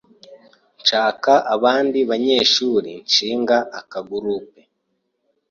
nshaka 0.81 1.31
abandi 1.55 1.99
banyeshuri 2.09 2.91
nshinga 3.07 3.57
aka 3.79 3.99
groupe 4.09 4.59